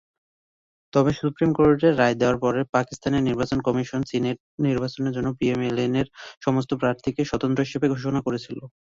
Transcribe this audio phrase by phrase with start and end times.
[0.93, 6.07] তবে সুপ্রিম কোর্টের রায় দেওয়ার পরে পাকিস্তানের নির্বাচন কমিশন সিনেট নির্বাচনের জন্য পিএমএল-এনের
[6.41, 8.57] সমস্ত প্রার্থীকে স্বতন্ত্র হিসাবে ঘোষণা করেছিল।